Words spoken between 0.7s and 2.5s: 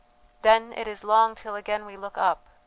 it is long till again we look up.